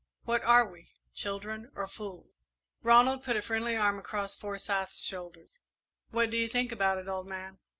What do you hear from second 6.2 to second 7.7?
do you think about it, old man?"